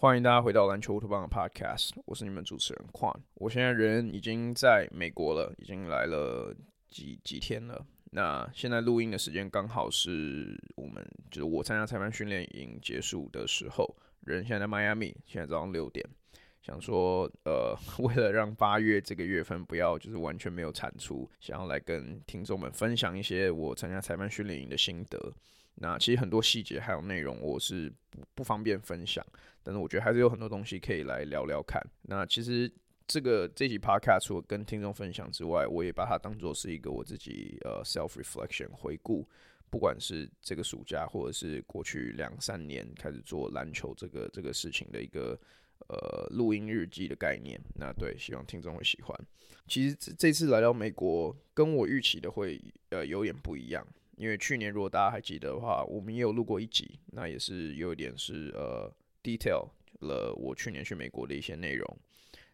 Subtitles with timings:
[0.00, 3.16] 欢迎大家回到篮球乌托邦的 Podcast，我是你们主持人 Quan。
[3.34, 6.54] 我现在人已经在美国了，已经来了
[6.88, 7.84] 几几天了。
[8.12, 16.08] 那现在录音的时间刚好是我们就是我参加裁判训练营结束的时候，人现在在迈阿密，现在早上六点。
[16.62, 25.34] 想说，呃，为了让八月这个月份不要就是完全没有产出，想要来跟听众们分享一些我参加裁判训练营的心得。
[25.80, 29.24] 那其实很多细节还有内容我是不不方便分享，
[29.62, 31.80] 但是我觉得还是有很多东西可以来聊聊看。
[32.02, 32.70] 那其实
[33.06, 39.28] 这个这集 podcast 除了跟听众分享之外，我也把它当做是一个我自己呃 self reflection 回顾，
[39.70, 45.38] 不管是这个暑假或者是过去两三年开始做篮球这个这个事情的一个
[45.88, 47.60] 呃录音日记的概念。
[47.76, 49.16] 那对，希望听众会喜欢。
[49.68, 53.86] 其实这这次来到美国，跟我预期的会呃有点不一样。
[54.18, 59.68] 因为去年如果大家还记得的话，我们也有录过一集，那也是有一点是呃 detail
[60.00, 61.96] 了我去年去美国的一些内容。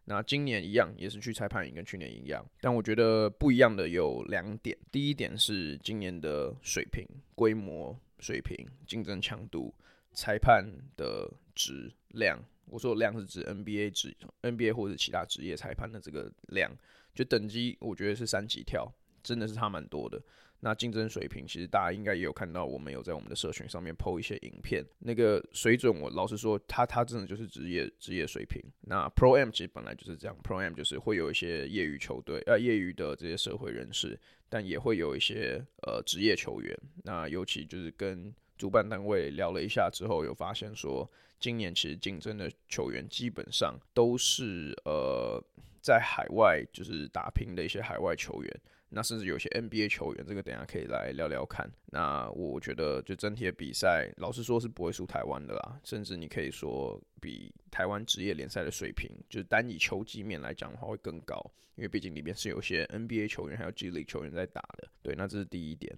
[0.04, 4.76] 那今年一样也是去裁判营，跟去年一样，但我觉得不一样的有两点。
[4.92, 7.02] 第一点是今年的水平、
[7.34, 9.74] 规模、水平、竞争强度、
[10.12, 10.62] 裁判
[10.98, 12.38] 的质量。
[12.66, 16.70] 我说的量是指 NBA 职 NBA 或者其他职业裁判的这个量，
[17.14, 18.86] 就等级我觉得是三级跳，
[19.22, 20.20] 真的是差蛮多的。
[20.64, 28.62] 那竞争水平，其实大家应该也有看到，我们有在我们的社群上面 po 一些影片，那个水准，我老实说，他他真的就是职业职业水平。
[28.80, 36.74] 那 Pro M 其实本来就是这样，Pro M 就是会有一些业余球队，呃，业余的这些社会人士，但也会有一些呃职业球员。
[37.02, 41.06] 那尤其就是跟主办单位聊了一下之后，有发现说，
[41.38, 45.38] 今年其实竞争的球员基本上都是呃
[45.82, 48.60] 在海外就是打拼的一些海外球员。
[48.94, 51.68] 那甚至有些 NBA 球员，这个等下可以来聊聊看。
[51.86, 55.80] 那我觉得，就整体的比赛，老实说是不会输台湾的啦。
[55.82, 61.38] 甚至你可以说，比台湾职业联赛的水平，就是单以球技面来讲的话，会更高。
[61.74, 64.88] 因为毕竟里面是有些 NBA 球员，还有 G League 球员在打的。
[65.02, 65.92] 对，那这是第一点。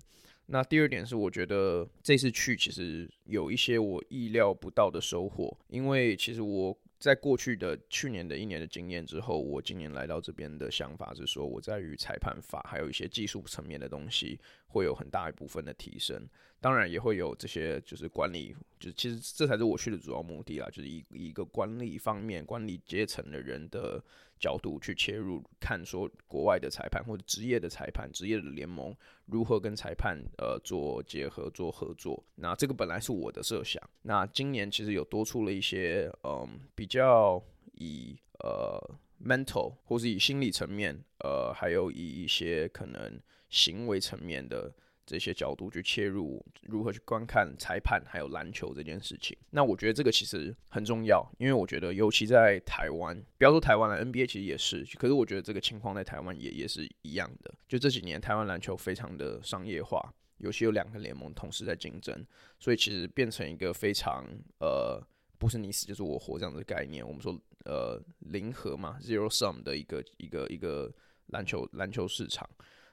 [0.46, 6.76] 那第二点是，我觉得这次去其实有一些我意料不到的收获，因为其实我。
[6.98, 16.28] 在过去的去年的一年的经验之后，我今年来到这边的想法是说，我在于裁判法还有一些技术层面的东西会有很大一部分的提升。
[16.58, 24.02] 当然也会有这些就是管理，就其实这才是我去的主要目的啦，就是一一个管理方面、管理阶层的人的
[24.38, 32.22] 角度去切入，看说国外的裁判或者职业的裁判、职业的联盟如何跟裁判呃做结合、做合作。
[32.34, 33.82] 那这个本来是我的设想。
[34.02, 37.42] 那今年其实有多出了一些嗯比较
[37.74, 38.78] 以呃
[39.24, 44.72] mental 或是以心理层面，呃还有以一些可能行为层面的。
[45.06, 57.54] 这些角度去切入，如何去观看裁判还有篮球这件事情，那我觉得这个其实很重要，因为我觉得尤其在台湾，不要说台湾了，NBA 其实也是，可是我觉得这个情况在台湾也也是一样的。
[57.68, 62.26] 就这几年台湾篮球非常的商业化，尤其有两个联盟同时在竞争，
[62.58, 64.26] 所以其实变成一个非常
[64.58, 65.00] 呃
[65.38, 67.06] 不是你死就是我活这样的概念。
[67.06, 67.32] 我们说
[67.64, 70.92] 呃零和嘛，zero sum 的一个一个一个
[71.28, 72.48] 篮球篮球市场。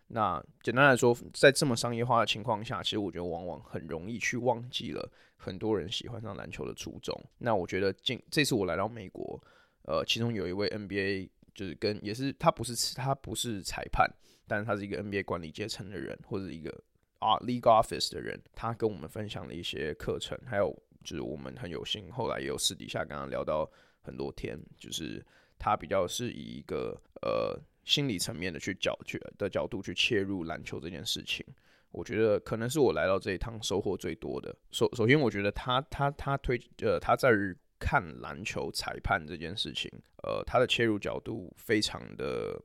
[0.07, 7.19] 那简单来说，在这么商业化的情况下，其实我觉得往往很容易去忘记了很多人喜欢上篮球的初衷。
[7.39, 9.41] 那我觉得今这次我来到美国，
[9.83, 14.07] 呃，其中有一位 NBA 就是跟也是他不是他不是裁判，
[14.47, 16.69] 但是他是一个 NBA 管理阶层的人，或者一个
[17.17, 20.71] 啊 League Office 的人，他跟我们分享了一些课程，还有
[21.03, 23.67] 就是我们很有幸后来也有私底下跟他聊到
[24.01, 25.25] 很多天，就是
[25.57, 27.59] 他比较是以一个呃。
[27.83, 31.45] 心理层面的去角去的角度去切入篮球这件事情，
[31.91, 34.55] 我觉得可能是我来到这一趟收获最多的。
[34.71, 39.91] 首首先，我觉得他他他推呃他在于看篮球裁判这件事情，
[40.23, 42.57] 呃，他的切入角度非常的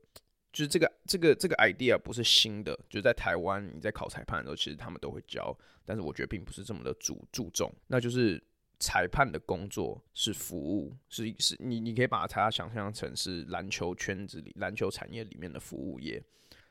[0.53, 5.55] 就是这个这个这个 idea 不是新的，就在台湾你在考裁判的时候，其实他们都会教，
[5.85, 7.69] 但是我觉得并不是这么的注注重。
[7.87, 8.41] 那就是
[8.79, 16.23] 裁判的工作是服务，是是，你你可以把它想象成是篮球圈子里篮球产业里面的服务业。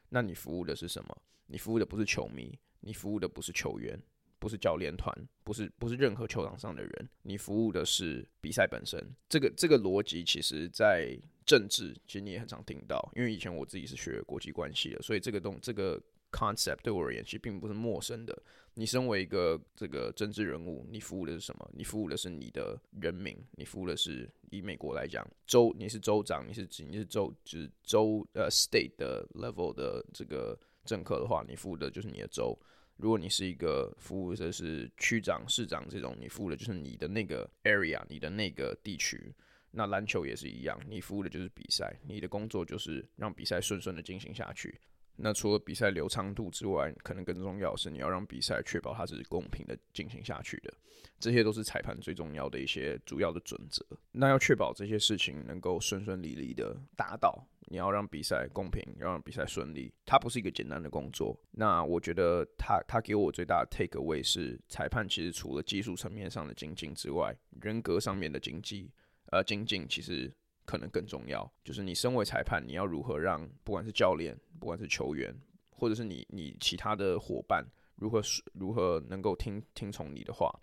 [0.08, 1.22] 那你服务的是什么？
[1.46, 4.00] 你服务的不是球迷，你服务的不是球员，
[4.38, 5.14] 不是教练团，
[5.44, 8.99] 不是不是任何球场上的人，你服务的是比赛本身。
[9.28, 11.14] 这个这个逻辑其实，在
[11.44, 18.42] 政治其实你也很常听到，因为以前我自己是学国际关系的，所以这个东这个 concept 对我而言其实并不是陌生的。
[18.75, 21.69] 你身为一个这个政治人物，你服务的是什么？
[21.75, 32.56] 你服务的是你的人民，你服务的是以美国来讲，州你是州长，你是你是州就是州呃 state 的 level 的这个政客的话，你服务的就是你的州。
[32.96, 39.34] 如果你是一个服务的是区长、市长这种，你服务的就是你的那个 area，你的那个地区。
[39.70, 44.80] 那篮球也是一样，你服务的就是比赛，你的工作就是让比赛顺顺的进行下去。
[45.20, 50.72] 那除了比赛流畅度之外，可能更重要的是你要让比赛确保它是公平的进行下去的。
[51.18, 53.84] 这些都是裁判最重要的一些主要的准则。
[54.12, 61.36] 那要确保这些事情能够顺顺利利的达到，你要让比赛公平，要让比赛顺利，它不是一个简单的工作。
[61.50, 68.90] 那我觉得他他给我最大的 take away 是，裁判其实除了技术层面上的精进之外，人格上面的经济。
[69.30, 70.32] 呃，精进其实
[70.68, 75.34] 可能更重要，就是你身为裁判，你要如何让不管是教练，不管是球员，
[75.70, 77.66] 或者是你你其他的伙伴，
[77.96, 78.20] 如何
[78.52, 80.54] 如何能够听听从你的话，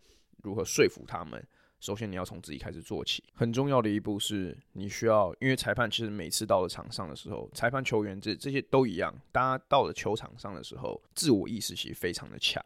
[0.44, 1.44] 如何说服他们？
[1.80, 12.64] 首先你要从自己开始做起，很重要的一步是你需要，因为裁判其实每次到了场上的时候，裁判、球员这这些都一样，大家到了球场上的时候，自我意识其实非常的强。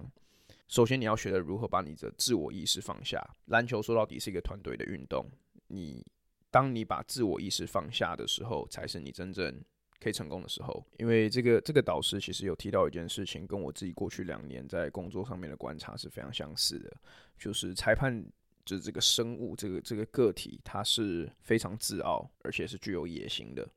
[0.67, 3.19] 首先你要学的如何把你的自我意识放下。
[3.45, 5.25] 篮球说到底是一个团队的运动。
[5.67, 6.05] 你
[6.51, 9.63] 当你把自我意识放下的时候，才是你真正
[9.99, 10.83] 可以成功的时候。
[10.97, 16.91] 因为这个这个导师其实有提到一件事情，跟我自己过去两年在工作上面的观察是非常相似的，
[17.37, 18.25] 就是裁判
[18.65, 23.67] 就是这个生物，这个这个个体，他是非常自傲，而且是具有野心的。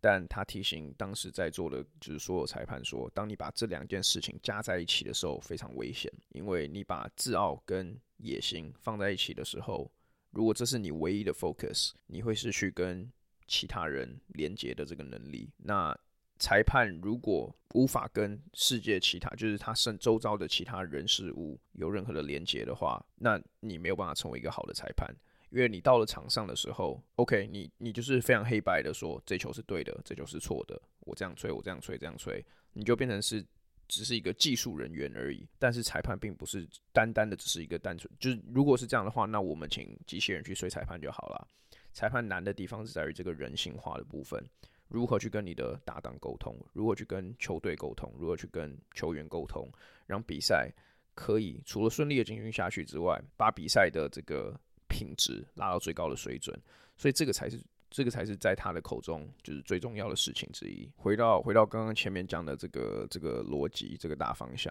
[0.00, 9.90] 但他提醒当时在座的，就是所有裁判说，当你把这两件事情加在一起的时候，非常危险，因为你把自傲跟野心放在一起的时候。
[10.36, 13.10] 如果这是你唯一的 focus，你会失去跟
[13.46, 15.50] 其他人连接的这个能力。
[15.56, 15.98] 那
[16.38, 25.08] 裁判如果无法跟世界其他，就是他身周遭的其他人事物有任何的连接的话，那你没有办法成为一个好的裁判。
[25.48, 32.44] 因为你到了场上的时候，OK，你你就是非常黑白的说，这球是对的，这球是错的，我这样吹，我这样吹，这样吹，
[32.74, 33.42] 你就变成是。
[33.88, 41.48] 只是一个技术人员而已，但是裁判并不是单单的只是一个单纯，就是如果是这样的话，那我们请机器人去吹裁判就好了。
[41.92, 44.42] 裁判难的地方是在于这个人性化的部分，
[44.88, 49.66] 如何去跟你的搭档沟通，如何去跟球队沟通，如何去跟球员沟通，
[50.06, 50.70] 让比赛
[51.14, 54.58] 可以除了顺利的进行下去之外，把比赛的这个
[54.88, 56.54] 品质拉到最高的水准，
[56.96, 57.60] 所以这个才是。
[57.96, 60.86] 这个才是在他的口中就是最重要的事情之一。
[60.96, 64.70] 回到回到刚刚前面讲的这个这个逻辑，这个大方向，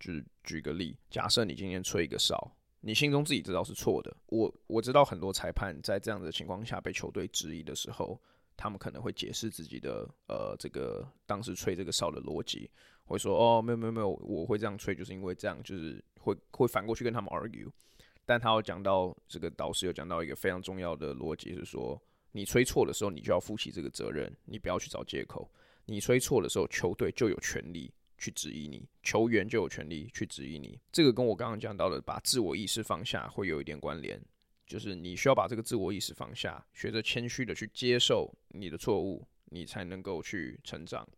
[0.00, 4.16] 就是举个例，假设你今天吹一个哨，你心中自己知道是错的。
[4.28, 8.18] 我我知道很多裁判在这样的情况下被球队质疑的时候，
[8.56, 12.70] 他们可能会解释自己的呃这个当时吹这个哨的逻辑，
[13.04, 17.70] 会说哦没有没有没有，我会这样吹就是因为这样，就是会会反过去跟他们 argue。
[18.24, 22.00] 但他有讲到这个导师有讲到一个非常重要的逻辑是说。
[22.36, 25.48] 你吹错的时候，你就要负起这个责任，你不要去找借口。
[25.86, 30.76] 你吹错的时候，球队就有权利去质疑你，球员就有权利去质疑你。
[30.90, 34.20] 这个跟我刚刚讲到的把自我意识放下会有一点关联，
[34.66, 41.08] 就是你需要把这个自我意识放下，学着谦虚的去接受你的错误，你才能够去成长。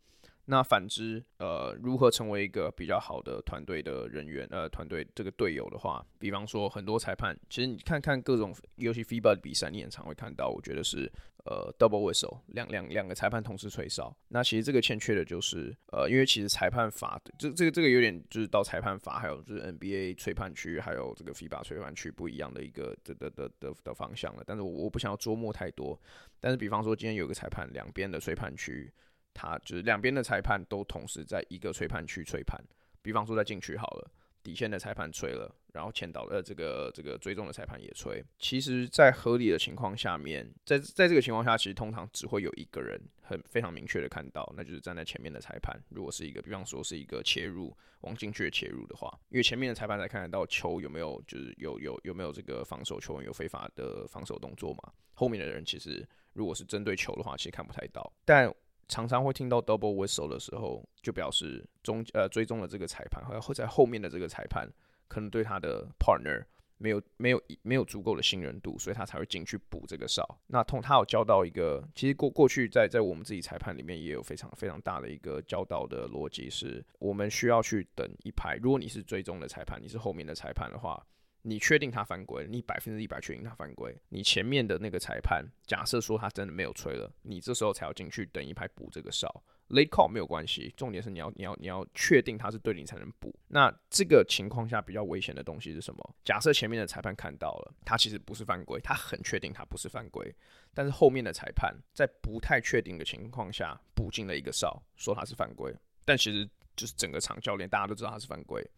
[0.49, 11.11] 那反之，呃，如何成为一个比较好的团队的人员，呃，团队这个队友的话，比方说很多裁判，其实你看看各种，尤其 FIBA 的比赛，你也常会看到，我觉得是
[11.47, 14.17] 呃 double whistle，两两两个裁判同时吹哨。
[14.29, 24.45] 那其实这个欠缺的就是，呃，因为其实裁判法，这这个这个有点就是到裁判法，还有就是 NBA 吹判区，还有这个 FIBA 吹判区不一样的一个的的的的的方向了。
[24.47, 26.01] 但是我我不想要琢磨太多。
[26.39, 28.93] 但是比方说今天有个裁判，两边的吹判区。
[29.37, 32.59] 他就是两边的裁判都同时在一个吹判区吹判，
[33.03, 34.11] 比方说在禁区好了，
[34.43, 38.25] 底线的裁判吹了，然后前导的这个这个追踪的裁判也吹。
[38.39, 45.79] 其实，在合理的情况下面，在在这个情况下，其实通常只会有一个人很非常明确的看到，那就是站在前面的裁判。
[45.91, 54.93] 如果是一个，比方说是一个切入往禁区的切入的话，因为前面的裁判才看得到球有没有，就是有有有没有这个防守球员有非法的防守动作嘛。
[55.13, 58.55] 后面的人其实如果是针对球的话，其实看不太到，但。
[58.89, 64.69] 常常会听到 double whistle 的时候，就表示中呃追踪了这个裁判，或者在后面的这个裁判
[65.09, 66.45] 可能对他的 partner。
[66.79, 70.23] 没有没有没有足够的信任度，所以他才会进去补这个哨。
[70.47, 78.59] 那通他有教到一个，其实过过去在在我们自己裁判里面也有非常非常大的一个教导的逻辑，是我们需要去等一排。
[78.61, 81.03] 如果你是追踪的裁判，你是后面的裁判的话，
[81.49, 89.45] 你确定他犯规，你百分之一百确定他犯规，你前面的那个裁判假设说他真的没有吹了，你这时候才要进去等一排补这个哨。
[89.69, 93.33] Late call 没有关系，重点是你要你要你要确定他是对你才能补。
[93.47, 96.17] 那这个情况下比较危险的东西是什么？
[96.25, 100.35] 假设前面的裁判看到了，他其实不是犯规，他很确定他不是犯规，
[100.75, 105.73] 但是后面的裁判在不太确定的情况下补进了一个哨，说他是犯规，
[106.05, 108.69] 但其实就是整个场教练大家都知道他是犯规。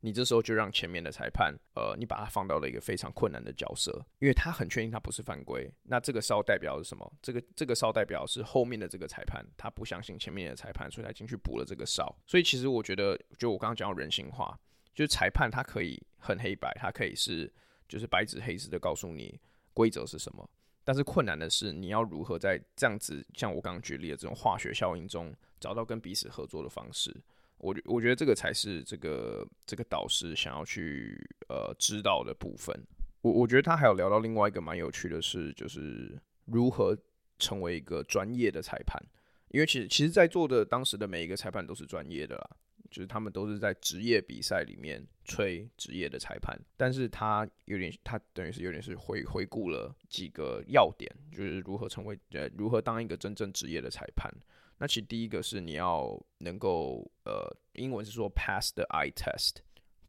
[0.00, 5.70] 你这时候就让前面的裁判，呃，你把他放到了一个非常困难的角色，因为他很确定他不是犯规。
[5.82, 7.12] 那这个哨代表是什么？
[7.20, 12.16] 这个这个哨代表是后面的这个裁判，他不相信前面的裁判，所以他进去补了这个哨。
[12.26, 14.58] 所以其实我觉得，就我刚刚讲到人性化，
[14.94, 17.52] 就是裁判他可以很黑白，他可以是
[17.86, 19.38] 就是白纸黑字的告诉你
[19.74, 20.48] 规则是什么。
[20.82, 27.14] 但是困难的是，你要如何在这样子像我刚刚举例的这种化学效应中，找到跟彼此合作的方式。
[27.60, 31.16] 我我觉得这个才是这个这个导师想要去
[31.48, 32.74] 呃知道的部分。
[33.20, 36.96] 我我觉得他还有聊到另外一个蛮有趣的事，就是如何
[37.38, 39.00] 成为一个专业的裁判。
[39.48, 42.50] 因为其实其实在座的当时的每一个裁判都是专业的啦，
[42.88, 46.58] 就是他们都是在职业比赛里面吹职业的裁判。
[46.76, 54.32] 但是他有点，他等于是有点是回回顾了几个要点，就是如何成为呃如何当一个真正职业的裁判。
[54.80, 59.56] 那其实第一个是你要能够呃，英文是说 pass the eye test，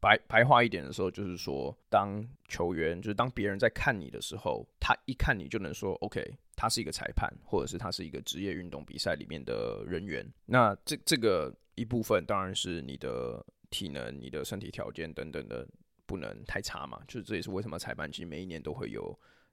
[0.00, 6.24] 白白话一点的时候就是说，当球员就是当别人在看你的时候，他一看你就能说 OK，
[6.56, 10.26] 他是一个裁判，或者是他是一个职业运动比赛里面的人员。
[10.46, 15.68] 那这这个一部分当然是你的体能、你的身体条件等等的
[16.06, 19.02] 不能太差嘛，就是这也是为什么裁判其实每一年都会有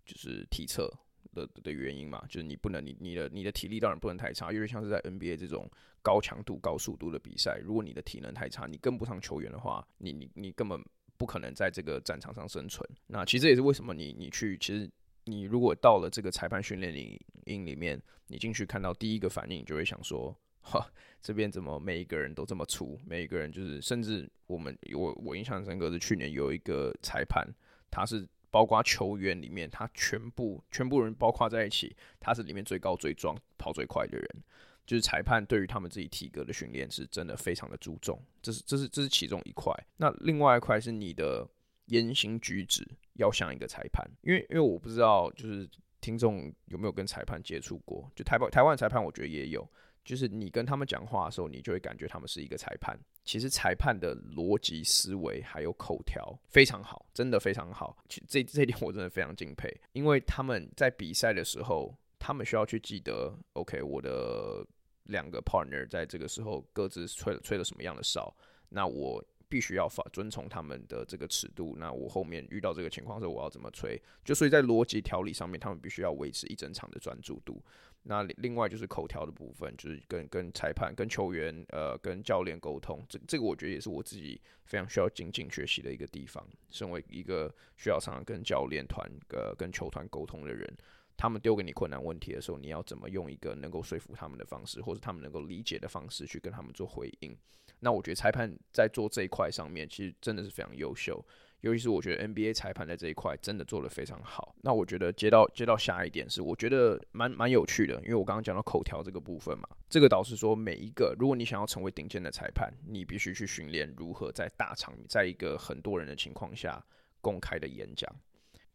[0.05, 0.89] 就是体测。
[1.33, 5.69] 的的原因嘛，就是你不能，你你的你的体力当然不能太差，因为像是在 NBA 这种
[6.01, 10.83] 高强度、高速度的比赛，如果你的体能太差，你跟不上球员的话，你你你根本
[11.17, 12.87] 不可能在这个战场上生存。
[13.07, 14.89] 那其实也是为什么你你去，其实
[15.25, 20.85] 你如果到了这个裁判训练营营里面，你进去看到第一个反应，就会想说，哈，
[21.21, 22.99] 这边怎么每一个人都这么粗？
[23.05, 27.47] 每一个人就是，甚至我们我我印象深刻是去年有一个裁判，
[27.91, 28.27] 他是。
[28.51, 34.43] 包括球员里面，他全部全部人包括在一起，他是里面最高最壮、跑最快的人。
[34.85, 39.71] 就是裁判对于他们自己体格的训练是真的非常的注重，这是这是这是其中一块。
[39.97, 41.47] 那另外一块是你的
[41.85, 45.69] 言行举止要像一个裁判，因为因为我不知道就是
[46.01, 49.69] 听众有没有跟裁判接触过，就台湾台湾裁判我觉得也有。
[50.03, 52.97] 就是你跟他们讲话的时候，你就会感觉他们是一个裁判。
[53.23, 57.95] 其实裁判的逻辑思维还有口条非常好，真的非常好。
[58.07, 64.65] 其这这一点我真的非常敬佩，因为他们在比赛的时候，他们需要去记得，OK，我的
[65.03, 68.35] 两个 partner 在这个时候各自吹了吹了什么样的哨，
[68.69, 71.75] 那我必须要法遵从他们的这个尺度。
[71.77, 74.01] 那我后面遇到这个情况时候，我要怎么吹？
[74.23, 77.61] 就所以在逻辑条理上面，他们必须要维持一整场的专注度。
[78.03, 86.47] 那另外就是口条的部分，就是跟跟裁判、跟球员、呃，跟教练沟通，这这个我觉得也是我自己非常需要精进学习的一个地方。
[86.69, 90.73] 身为一个需要常常跟教练团、呃，跟球团沟通的人，
[91.17, 97.35] 他们丢给你困难问题的时候，你要怎么用一个能够说服他们的方式，或者他们能够理解的方式去跟他们做回应？
[97.79, 101.23] 那我觉得裁判在做这一块上面，其实真的是非常优秀。
[101.61, 104.55] 尤其是我觉得 NBA 裁判在这一块真的做得非常好。
[104.61, 109.67] 那我觉得接到接到下一点是，我觉得蛮蛮有趣的，因为我刚刚讲到口条这个部分嘛。
[109.89, 116.81] 这个导师说，每一个如果你想要成为顶尖的裁判，你必须去训练如何在大场，在一个很多人的情况下
[117.19, 118.09] 公开的演讲。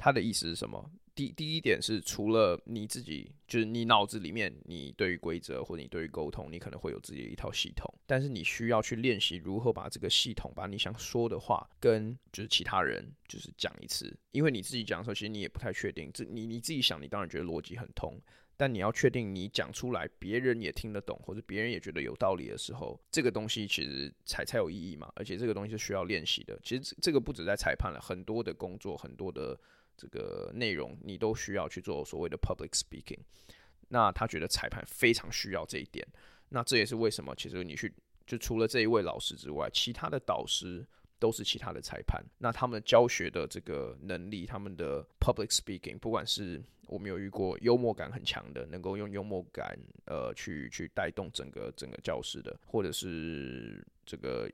[0.05, 0.91] 他的意思是什么？
[1.15, 18.21] 第第一点是，除了你自己，就是你脑子里面，你对于规则或者你对于沟通，你可能会有自己的一套系统，但是你需要去练习如何把这个系统，把你想说的话跟就是其他人就是讲一次，因为你自己讲的时候，其实你也不太确定，这你你自己想，你当然觉得逻辑很通，
[18.59, 26.61] 但你要确定你讲出来，别人也听得懂，或者别人也觉得有道理的时候，这个东西其实才才有意义嘛，而且这个东西是需要练习的。
[26.63, 29.59] 其实这个不止在裁判了，很多的工作，很多的。
[29.97, 33.19] 这个内容你都需要去做所谓的 public speaking，
[33.89, 36.07] 那他觉得裁判非常需要这一点，
[36.49, 37.93] 那这也是为什么其实你去
[38.27, 40.87] 就除了这一位老师之外，其他的导师
[41.19, 42.25] 都是其他的裁判。
[42.39, 54.51] 那他们教学的这个能力，他们的 public speaking，不管是我们有遇过幽默感很强的，能够用幽默感呃去去带动整个整个教室的，或者是这个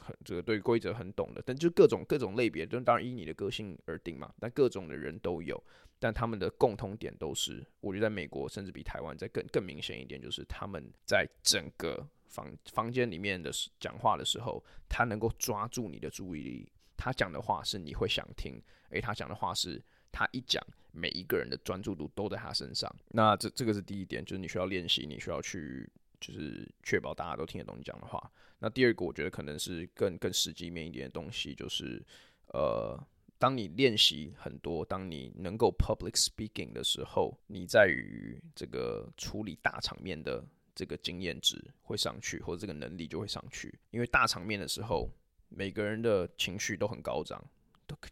[0.00, 4.32] 很这个对规则很懂的，但就各种各种类别，就当然依你的个性而定嘛。
[4.40, 5.62] 但各种的人都有，
[5.98, 20.64] 但他们的共同点都是，我觉得在美国甚至比台湾再更更明显一点，就是他们在整个房房间里面的讲话的时候，他能够抓住你的注意力，他讲的话是你会想听，诶，他讲的话是他一讲。
[20.92, 25.88] 每一个人的专注度都在他身上，那这这个是第一点，就是你需要练习，你需要去
[26.20, 28.28] 就是确保大家都听得懂你讲的话。
[28.60, 32.00] 那第二个，我觉得可能是更更实际面一点的东西，就是
[32.48, 32.96] 呃，
[33.38, 45.10] 当你练习很多，当你能够 public speaking 的时候，你在于这个处理大场面的这个经验值会上去，或者这个能力就会上去，因为大场面的时候，
[45.48, 47.44] 每个人的情绪都很高涨。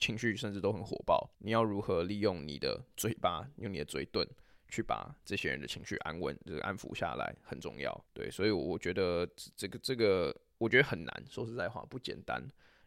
[0.00, 4.26] 情绪甚至都很火爆，你要如何利用你的嘴巴，用你的嘴遁
[4.68, 8.04] 去把这些人的情绪安稳，就是安抚下来，很重要。
[8.12, 11.24] 对，所以我觉得这个这个，我觉得很难。
[11.28, 12.42] 说实在话，不简单。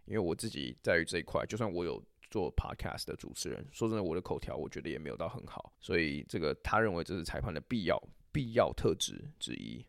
[0.05, 5.71] 因为我自己在于这一块，就算我有做 podcast 的主持人，说真的，我的口条我觉得也没有到很好。
[5.79, 9.85] 所以这个他认为这是裁判的必要必要特质之一。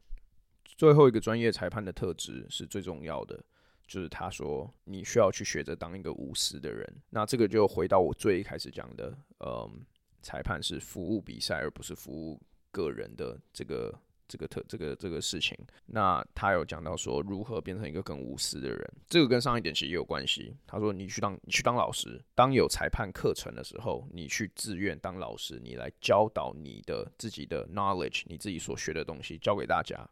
[0.65, 3.43] 最后一个专业裁判的特质是最重要的。
[3.85, 7.03] 就是他说，你需要去学着当一个无私的人。
[7.11, 9.85] 那这个就回到我最一开始讲的，嗯，
[10.23, 13.95] 裁判是服务比赛而不是服务个人的这个
[14.29, 15.59] 这个特这个这个事情。
[15.87, 20.57] 那他有讲到说，如何变成一个更无私的人，这个跟上一点其实也有关系。
[20.67, 30.09] 他说，你去当你去当老师，当有裁判课程的时候，你去自愿当老师，你来教导你的自己的 knowledge，你自己所学的东西教给大家。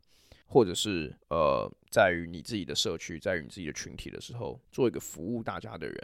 [0.53, 5.97] 或者是呃，在于你自己的社区，在于你自己的群体的时候，做一个服务大家的人，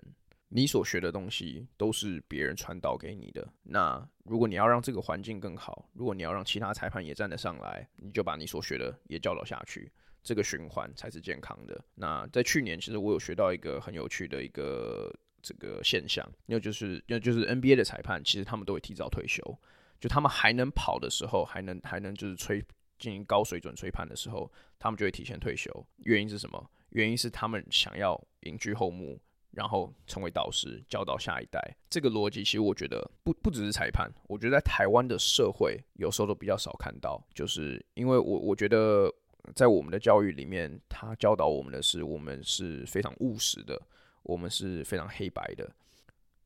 [0.48, 3.46] 你所学的东西都是别人传导给你的。
[3.62, 9.90] 那如果你要让这个环境更好，如果你要让其他裁判也站得上来，你就把你所学的也教导下去，
[10.22, 11.84] 这个循环才是健康的。
[11.94, 19.42] 那在去年，其实我有学到一个很有趣的一个这个现象，那就是那就是 NBA 的裁判，其实他们都会提早退休，
[20.00, 22.64] 就他们还能跑的时候，还能还能就是吹。
[22.98, 25.70] 进行高水准吹判的时候，他们就会提前退休。
[25.98, 26.70] 原因是什么？
[26.92, 29.20] 原因是他们想要隐居后幕，
[29.56, 31.58] 然后成为导师，教导下一代。
[31.88, 39.10] 这个逻辑其实我觉得不不只是裁判，我觉得在台湾的社会有时候都比较少看到，就是因为我我觉得
[39.54, 43.80] 在我们的教育里面，他教导我们的是我们是非常务实的，
[44.24, 45.66] 我们是非常黑白的。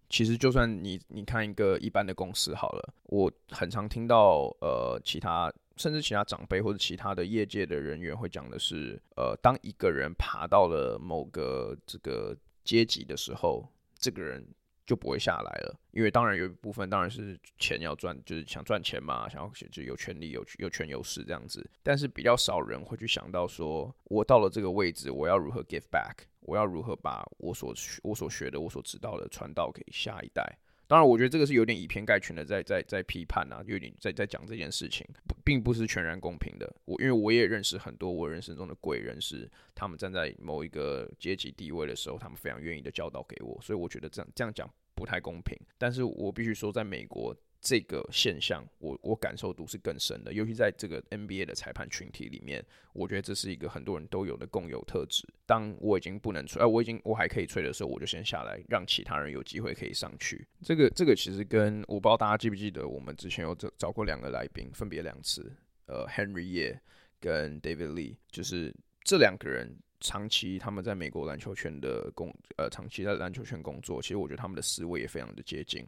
[0.09, 5.53] 其实就算你你看一个一般的公司好了，我很常听到呃其他。
[5.77, 13.69] 甚至其他长辈或者其他的业界的人员会讲的是，呃，当一个人爬到了某个这个阶级的时候，
[13.99, 14.47] 这个人
[14.87, 21.69] 就不会下来了，因为当然有一部分当然是钱要赚，就是想赚钱嘛，想要就有权利、有有权有势这样子。
[21.83, 30.59] 但是比较少人会去想到说，我到了这个位置，我要如何 give back，我要如何把我所我所学的、我所知道的传导给下一代。
[30.91, 35.07] 当然，我觉得这个是有点以偏概全的在，在在批判啊，有点在在讲这件事情，
[35.45, 36.69] 并不是全然公平的。
[36.85, 45.57] 我因为我也认识很多我人生中的贵人，是他们站在某一个阶级地位的时候，他们非常愿意的教导给我，所以我觉得这样这样讲不太公平。
[45.79, 47.33] 但是我必须说，在美国。
[47.61, 55.29] 这个现象我，我感受度是更深的，尤其在这个 NBA 的裁判群体里面，我觉得这是一个很多人都有的共有特质。
[55.45, 60.47] 当我已经不能吹，哎，我已经我还可以吹的时候，我就先下来，让其他人有机会可以上去。
[60.63, 65.53] 这个这个其实跟我不知道大家记不记得，我们之前有找找过两个来宾，分别两次，
[65.85, 66.79] 呃，Henry Ye
[67.21, 75.87] 跟 David Lee，就是这两个人长期他们在美国篮球圈的工，呃，长期在篮球圈工作，其实我觉得他们的思维也非常的接近。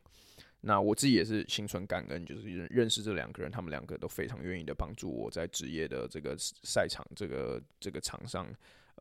[0.65, 8.47] 那我自己也是心存感恩，就是认识这两个人，他们两个都非常愿意的帮助我在职业的这个赛场、这个这个场上，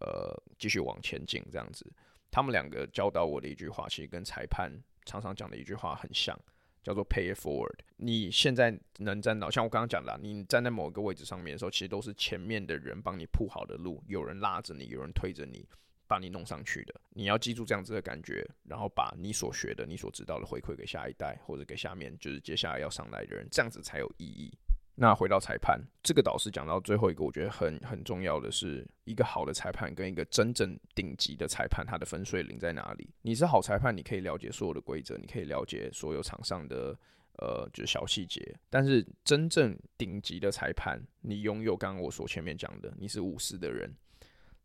[0.01, 1.85] 呃，继续往前进这样子。
[2.31, 4.71] 他们两个教导我的一句话，其实跟裁判
[5.05, 6.35] 常常讲的一句话很像，
[6.81, 7.77] 叫做 “pay it forward”。
[7.97, 15.63] 你现在能站到，像我刚刚讲的，你站在某个位置上面的时候，其实都是前面的人帮你铺好的路，有人拉着你，有人推着你。
[16.11, 24.51] 把你弄上去的，你要记住这样子的感觉，然后把你所学的、你所知道的回馈给下一代，或者给下面就是接下来要上来的人，这样子才有意义。
[24.93, 33.09] 那回到裁判，这个导师讲到最后一个，我觉得很很重要的是，一个好的裁判跟一个真正顶级的裁判，他的分水岭在哪里？
[33.21, 36.93] 你是好裁判，你可以了解所有的规则，你可以了解所有场上的
[37.37, 43.95] 呃就是小细节，但是真正顶级的裁判，你拥有刚刚我所前面讲的，你是无私的人。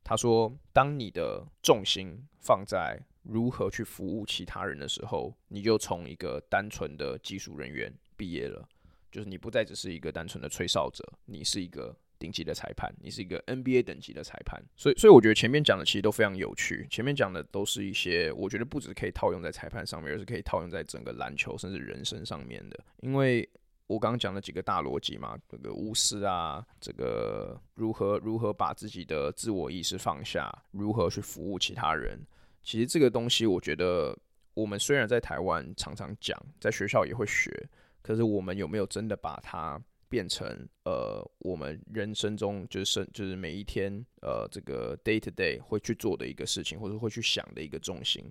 [0.09, 8.69] 他说，当你的重心放在如何去服务其他人的时候，你就从一个单纯的技术人员毕业了，
[9.11, 14.65] 就是你不再只是一个单纯的吹哨者，你是一个顶级的裁判，你是一个 NBA 等级的裁判。
[14.77, 23.49] 所以，所以我觉得前面讲的其实都非常有趣，前面讲的都是一些我觉得不只可以套用在裁判上面，而是可以套用在整个篮球甚至人生上面的，因为。
[23.87, 32.19] 我刚刚讲了几个大逻辑嘛，这个无私啊，这个如何如何把自己的自我意识放下，如何去服务其他人。
[32.63, 34.17] 其实这个东西，我觉得
[34.55, 37.69] 我们虽然在台湾常常讲，在学校也会学，
[38.03, 40.49] 可是我们有没有真的把它变成
[40.85, 48.25] 呃，我们人生中就是生就是每一天呃，这个 day to day 会去做的一个事情，或者会去想的一个重心。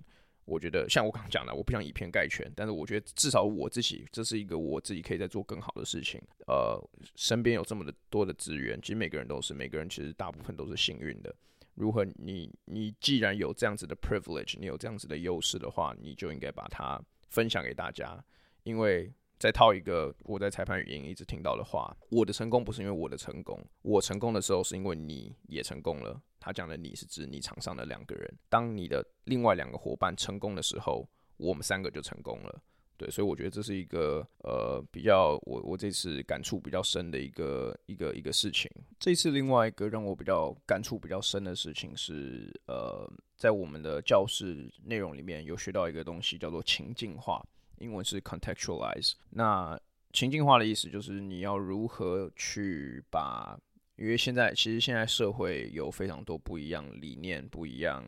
[0.46, 6.18] 我觉得像我刚刚讲的，我不想以偏概全，但是我觉得至少我自己，这是一个我自己可以再做更好的事情。
[6.46, 6.80] 呃，
[7.14, 11.34] 身边有这么的多的资源，其实每个人都是，每个人其实大部分都是幸运的。
[11.74, 18.24] 如何你你既然有这样子的 privilege，你有这样子的优势的话，你就应该把它分享给大家，
[18.62, 19.12] 因为。
[19.38, 26.18] 再套一个我在裁判语音一直听到的话：我的成功不是因为我的成功，我成功的时候是因为你也成功了。
[26.46, 28.32] 他讲的“你”是指你场上的两个人。
[28.48, 31.04] 当你的另外两个伙伴成功的时候，
[31.36, 32.62] 我们三个就成功了。
[32.96, 38.70] 对，所以我觉得这是一个呃比较我我这次感触比较深的一个一个一个事情。
[38.98, 43.06] 这次另外一个让我比较感触比较深的事情是呃，
[43.36, 47.44] 在我们的教室内容里面有学到一个东西叫做情境化。
[47.78, 49.78] 英文是 contextualize，那
[50.14, 53.58] 情境化的意思就是你要如何去把，
[53.96, 58.04] 因为现在其实现在社会有非常多不一样理念，不一样，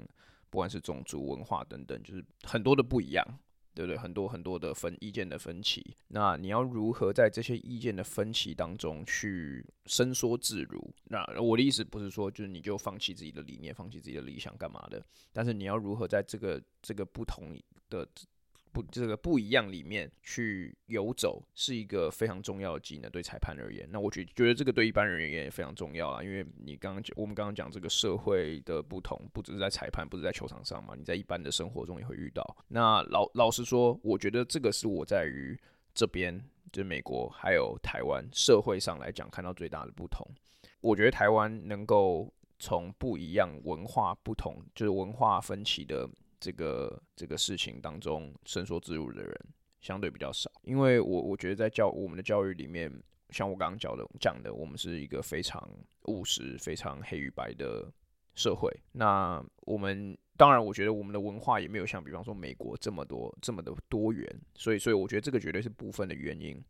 [0.51, 3.24] 不管是种族、文化等等，就是很多的不一样，
[3.74, 3.96] 对不对？
[3.96, 10.92] 很多很多的分意见的分歧，那你要如何在这些意见的分歧当中去伸缩自如？
[11.05, 17.57] 那我的意思不是说就是你就放弃自己的理念，放弃自己的理想干嘛的，但是你要如何在这个这个不同
[17.90, 18.09] 的。
[18.91, 23.88] 这个不一样里面去游走是一个非常重要的技能，对裁判而言。
[23.91, 32.57] 那我觉觉得这个对一般人而言也非常重要啊，因为你刚刚讲，我们刚刚讲这个社会的不同，不只是在裁判，不是在球场上嘛，你在一般的生活中也会遇到。
[32.69, 35.59] 那老老实说，我觉得这个是我在于
[35.95, 36.38] 这边，
[36.73, 40.27] 就是美国还有台湾社会上来讲看到最大的不同。
[40.81, 46.09] 我觉得台湾能够从不一样文化不同，就是文化分歧的。
[46.40, 49.35] 这个这个事情当中伸缩自如的人
[49.81, 52.92] 相对比较少，因为我我觉得在教我们的教育里面，
[53.31, 55.68] 像我刚刚讲的讲的，我们是一个非常
[56.07, 57.90] 务实、非常黑与白的
[58.35, 58.72] 社会。
[58.92, 66.62] 那我们当然，我觉得我们的文化也没有像比方说美国这么多这么的多元，所以所以我觉得这个绝对是部分的原因。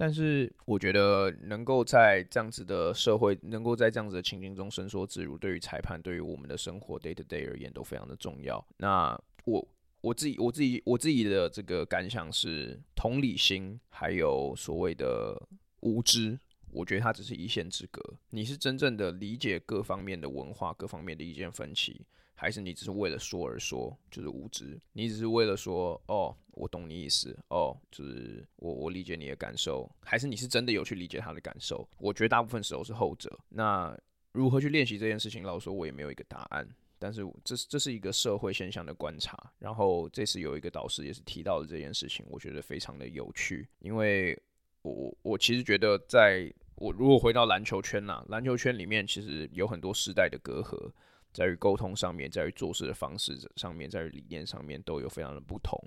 [0.00, 8.66] 但是我觉得能够在这样子的社会，能够在这样子的情境中伸缩自如，对于裁判，对于我们的生活 day to day 而言都非常的重要。
[8.78, 9.68] 那我
[10.00, 15.38] 我自己我自己我自己的这个感想是，同理心还有所谓的
[15.80, 16.40] 无知，
[16.72, 18.02] 我觉得它只是一线之隔。
[18.30, 22.00] 你是真正的理解各方面的文化，各方面的意见分歧。
[22.40, 24.80] 还是你只是为了说而说，就是无知。
[24.94, 29.86] 你只是为了说，哦，我懂你意思，哦，就是我我理解你的感受。
[30.00, 31.86] 还是你是真的有去理解他的感受？
[31.98, 33.38] 我觉得大部分时候是后者。
[33.50, 33.94] 那
[34.32, 35.42] 如何去练习这件事情？
[35.42, 36.66] 老实说，我也没有一个答案。
[36.98, 39.52] 但是这是这是一个社会现象的观察。
[39.58, 43.68] 然后这次有一个导师也是提到了这件事情，我觉得非常的有趣。
[43.80, 44.34] 因为
[44.80, 50.90] 我我我其实觉得在，我如果回到篮球圈呐、篮球圈里面其实有很多世代的隔阂。
[51.32, 55.78] 在于沟通上面，在于做事的方式上面，在于理念上面都有非常的不同。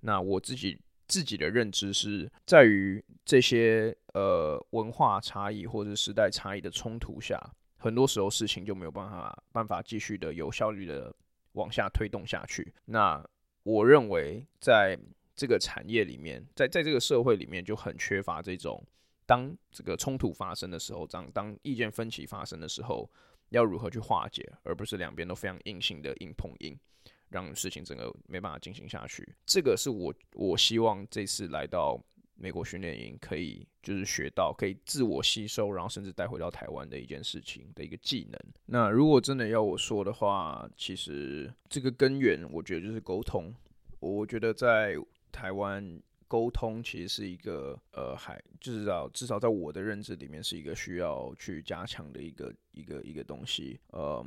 [0.00, 7.40] 那我自己自己的认知是在于这些呃文化差异或者时代差异的冲突下，
[7.78, 11.14] 很多时候事情就没有办法办法继续的有效率的
[11.52, 12.72] 往下推动下去。
[12.84, 13.24] 那
[13.64, 14.96] 我认为在
[15.34, 18.80] 这个产业里面，在在这个社会里面就很缺乏这种
[19.26, 23.10] 当这个冲突发生的时候，当当意见分歧发生的时候。
[23.50, 26.78] 要如何去化解，而不是两边都非常硬性的硬碰硬，
[27.28, 29.26] 让事情整个没办法进行下去。
[29.44, 32.02] 这个是我我希望这次来到
[32.34, 38.40] 美国训练营可以就是学到，可以自我吸收，然后甚至带回到台湾的一件事情的一个技能。
[38.66, 43.54] 那如果真的要我说的话，其实这个根源我觉得就是沟通。
[44.00, 44.96] 我觉得在
[45.30, 46.00] 台湾。
[46.28, 53.80] 沟通其实是一个呃，还至少至少在我的认知里面是一个需要去加强的一个一个一个东西。
[53.88, 54.24] 呃，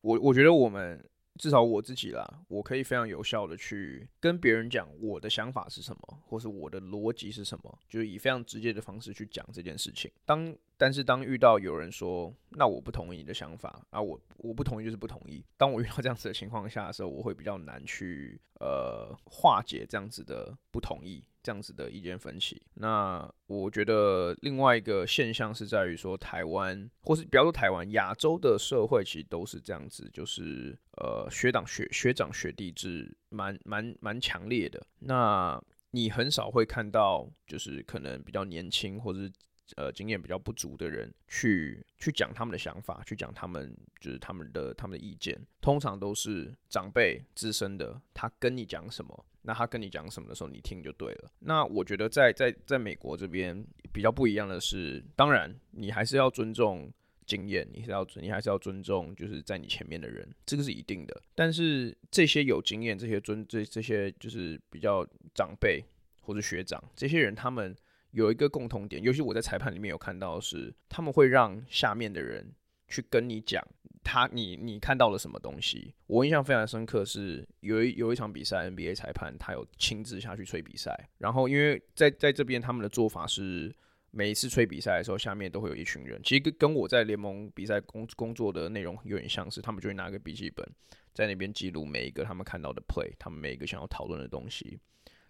[0.00, 1.02] 我我觉得我们
[1.36, 10.10] 至少我自己啦，我可以非常有效的去跟别人讲我的想法是什么，或是我的逻辑是什么，就是以非常直接的方式去讲这件事情。
[10.24, 15.44] 当但是当遇到有人说，那我不同意你的想法啊，我我不同意就是不同意。
[15.56, 21.24] 当我遇到这样子的情况下的时候，我会比较难去呃化解这样子的不同意。
[21.48, 34.86] 这样子的意见分歧，那我觉得另外一个现象是在于说，台湾或是比方说台湾亚洲的社会，其实都是这样子，就是呃学长学学长学弟制蛮蛮蛮强烈的。
[34.98, 35.58] 那
[35.92, 39.32] 你很少会看到，就是可能比较年轻或者是
[39.76, 49.24] 呃经验比较不足的人去去讲他们的想法，去讲他们就是他们的他们的意见，通常都是长辈资深的，他跟你讲什么。
[49.48, 51.30] 那他跟你讲什么的时候，你听就对了。
[51.38, 56.92] 那我觉得在在在美国这边比较不一样的是，当然你还是要尊重
[57.24, 61.22] 经验，你是要尊你还是要尊重就是在你前面的人，这个是一定的。
[61.34, 65.02] 但是这些有经验、这些尊这这些就是比较
[65.34, 65.82] 长辈
[66.20, 67.74] 或者学长这些人，他们
[68.10, 72.52] 有一个共同点，尤其我在裁判里面有看到是，他们会让下面的人
[72.88, 73.62] 去跟你讲。
[74.04, 75.92] 他，你你看到了什么东西？
[76.06, 81.10] 我印象非常深刻，是有一有一场比赛，NBA 裁判他有亲自下去吹比赛。
[81.18, 83.74] 然后，因为在在这边他们的做法是，
[84.10, 86.18] 每一次吹比赛的时候，下面都会有一群人。
[86.24, 90.66] 其实跟跟我在联盟比赛工工作的内容有点相似，他们就会拿个笔记本
[91.12, 94.78] 在那边记录每一个他们看到的 play，他们每一个想要讨论的东西。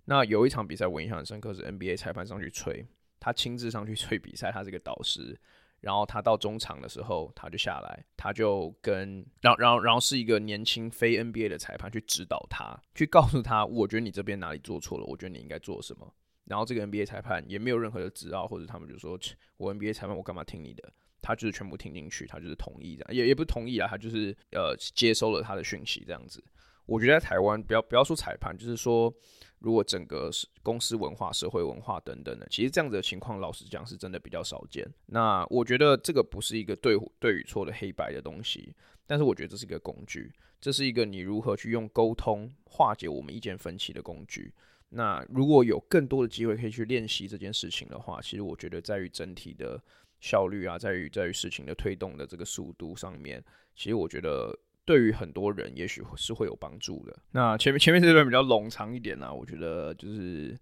[0.05, 2.87] 那有一场比赛我印象很深刻，是 NBA 裁判上去吹，
[3.19, 5.37] 他亲自上去吹比赛，他是个导师。
[5.81, 16.13] 然后他到中场的时候，他就下来，他就跟，然后然后然后是一个年轻非 NBA 的裁判去指导他，去告诉他，我觉得你这边哪里做错了，我觉得你应该做什么。
[16.45, 19.19] 然后这个 NBA 裁判也没有任何的指导，或者他们就说，
[19.57, 20.93] 我 NBA 裁判我干嘛听你的？
[21.21, 26.43] 他就是全部听进去，他就是同意这样，也也不同意啊，他就是呃接收了他的讯息这样子。
[26.87, 29.13] 我觉得在台湾，不要不要说裁判，就是说。
[29.61, 30.31] 如果整个
[30.63, 34.89] 公司文化、社会文化等等的，其实这样子的情况，老实讲是真的比较少见。
[35.07, 38.75] 那我觉得这个不是一个对对与错的黑白的东西，
[39.07, 44.53] 但是我觉得这是一个工具，这是一个你如何去用沟通化解我们意见分歧的工具。
[44.91, 49.83] 那如果有更多的机会可以去练习这件事情的话，其实我觉得在于整体的
[50.21, 53.45] 效率啊，在于在于事情的推动的这个速度上面，
[53.75, 54.57] 其实我觉得。
[54.89, 57.15] 对于很多人，也许是会有帮助的。
[57.31, 60.59] 那前面前面这段比较冗长一点呢、我觉得就是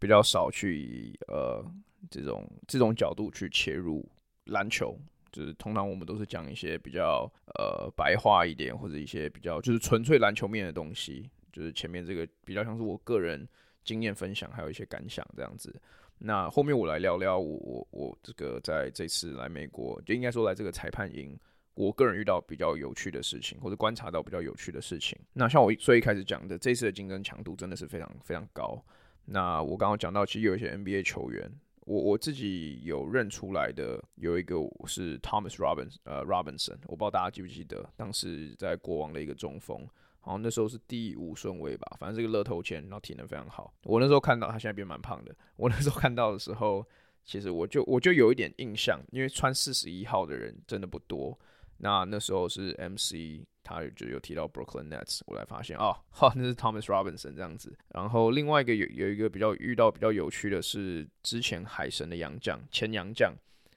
[0.00, 1.64] 比较少去呃
[2.10, 4.04] 这种这种角度去切入
[4.46, 4.98] 篮球，
[5.30, 11.30] 就是通常我们都是讲一些比较呃白话一点，或者一些比较就是纯粹篮球面的东西。
[11.52, 13.46] 就是前面这个比较像是我个人
[13.84, 15.72] 经验分享，还有一些感想这样子。
[16.18, 21.38] 那后面我来聊聊我我我这个在这次来美国，就应该说来这个裁判营。
[21.78, 25.16] 我个人遇到比较有趣的事情，或者观察到比较有趣的事情。
[25.32, 28.84] 那像我最一开始讲的，这次的竞争强度真的是非常非常高。
[29.26, 31.48] 那我刚刚讲到，其实有一些 NBA 球员，
[31.86, 39.86] 我我自己有认出来的，有一个是 Thomas Robinson，呃，Robinson，我不知道大家记不记得，当时在国王的一个中锋，
[40.18, 43.72] 好像那时候是第五顺位吧，反正是个乐透签，然后体能非常好。
[43.84, 46.84] 我那时候看到他现在变蛮胖的，我那时候看到的时候，
[47.24, 51.38] 其实我就我就有一点印象，因为穿四十一号的人真的不多。
[51.78, 57.76] 那那时候是 MC，他就有提到 Brooklyn Nets，我才发现哦，哈，那是 Thomas Robinson 这样子。
[57.88, 63.32] 然后另外一个有有一个比较遇到比较有趣的是，之前海神的洋将，前洋将，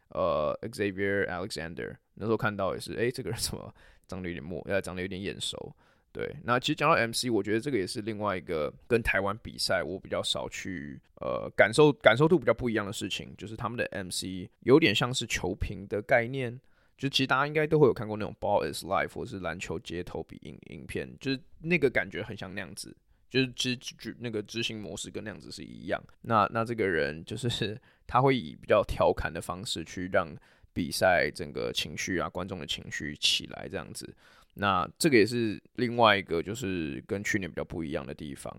[0.09, 3.73] 呃，Xavier Alexander，那时候看到也是，诶、这个人怎么
[4.07, 5.75] 长得有点模，呃，长得有点眼熟。
[6.13, 16.59] 对，那其实讲到 MC，我觉得这个也是另外一个跟台湾比赛我比较少去，呃，感受感受度比较不一样的事情，就是他们的 MC 有点像是球评的概念。
[17.01, 22.95] 就其实大家应该都会有看过那种 Ball is Life 或是篮球街头比影影片，就是那个感觉很像那样子，
[23.27, 25.99] 就是执执那个执行模式跟那样子是一样。
[26.21, 30.27] 那那这个人就是 他会以比较调侃的方式去让
[30.73, 34.15] 比赛整个情绪啊，观众的情绪起来这样子。
[34.53, 38.55] 那这个也是另外一个就是跟去年比较不一样的地方。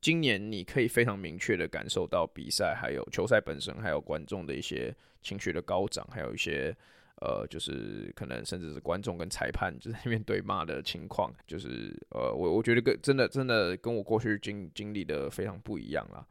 [0.00, 6.72] 今年你可以非常明确的感受到比赛还有球赛本身，还有观众的一些情绪的高涨，还有一些。
[7.20, 16.26] 呃，就是可能甚至是观众跟裁判就在那边对骂的情况，就是呃，我我觉得跟真的真的跟我过去经经历的非常不一样啦。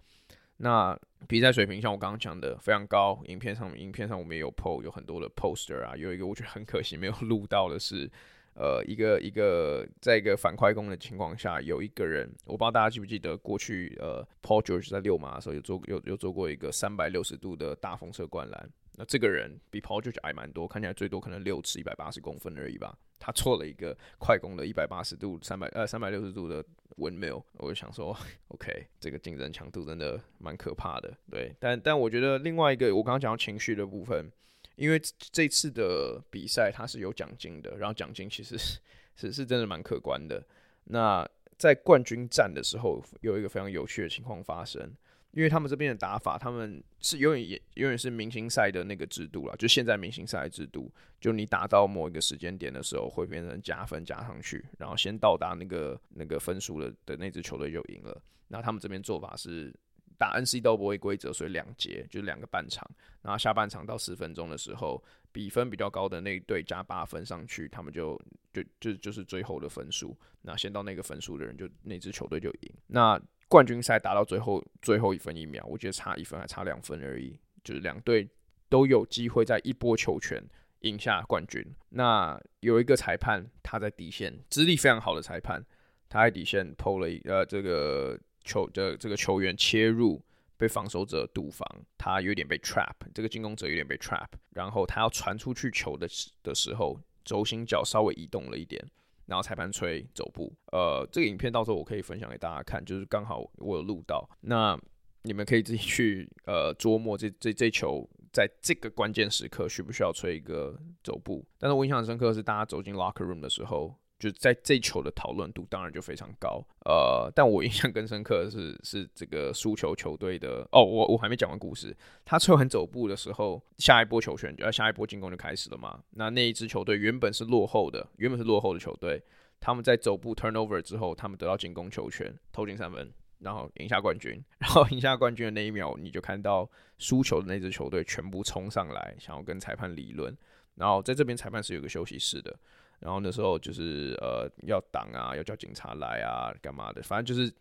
[0.57, 8.09] 那比赛水平像我刚刚讲的非常高，影片上影片上我们也有 po 有很多的 poster 啊，有一个我觉得很可惜没有录到的是，
[8.55, 18.69] 呃，一个一个在一个反快攻的情况下，有一个人我不知道大家记不记得过去呃，Paul George 在六马的时候有做有有做过一个三百六十度的大风车灌篮。
[18.99, 22.93] 那这个人比 Paul George 矮蛮多，看起来最多可能六尺一百八十公分而已吧。
[23.17, 26.61] 他错了一个快攻的一百八十度、三百呃三百六十度的
[26.97, 28.13] windmill，我就想说
[28.49, 31.17] ，OK，这个竞争强度真的蛮可怕的。
[31.31, 34.29] 对，但但我觉得另外一个我刚刚讲到情绪的部分，
[34.75, 38.81] 因为这次的比赛它是有奖金的，然后奖金其实 是
[39.15, 40.45] 是是真的蛮可观的。
[40.83, 41.25] 那
[41.57, 44.93] 在冠军战的时候，有一个非常有趣的情况发生。
[45.31, 58.21] 因为他们这边的打法，他们是永远也永远是明星赛的那个制度了，就现在明星赛制度，就你打到某一个时间点的时候，会变成加分加上去，然后先到达那个那个分数的的那支球队就赢了。
[58.47, 59.71] 那他们这边做法是
[60.17, 62.89] 打 N C 都不会规则，所以两节就是两个半场，
[63.21, 68.19] 然后下半场到十分钟的时候，比分比较高的那一队加八分上去，他们就
[68.51, 70.17] 就就就是最后的分数。
[70.41, 72.73] 那先到那个分数的人就那支球队就赢。
[72.87, 78.29] 那冠军赛打到最后最后一分一秒，我觉得差一分还差两分而已，就是两队
[78.69, 80.41] 都有机会在一波球权
[80.81, 81.65] 赢下冠军。
[81.89, 85.65] 那有一个裁判他在底线，资历非常好的裁判，
[86.07, 90.21] 他在底线 PO 了一呃这个球的这个球员切入
[90.55, 96.07] 被防守者堵防，他有点被 trap，这个进攻者有点被 trap，然后他要传出去球的
[96.43, 98.85] 的时候，轴心脚稍微移动了一点。
[99.29, 104.77] 然后裁判吹走步，呃，这个影片到时候我可以分享给大家看，就是刚好我有录到，那
[105.21, 111.45] 你们可以自己去呃琢磨这这这球在这个关键时刻需不需要吹一个走步。
[111.59, 113.95] 但是我印象很深刻是大家走进 locker room 的时候。
[114.19, 126.03] 就在这球的讨论度当然就非常高，呃，但我印象更深刻的是是这个输球球队的哦，我我还没讲完故事，他吹完走步的时候，下一波球权就要下一波进攻就开始了嘛。
[126.11, 129.23] 那那一支球队原本是落后的，原本是落后的球队，
[129.61, 134.43] 他们在走步 turnover 之后，他们得到进攻球权，投进三分，然后赢下冠军。
[134.59, 140.37] 然后赢下冠军的那一秒，你就看到输球的那支球队全部冲上来，想要跟裁判理论。
[140.75, 142.53] 然后在这边裁判是有个休息室的。
[142.99, 147.01] 然后那时候就是呃要挡啊，要叫警察来啊，干嘛的？
[147.01, 147.51] 反正就是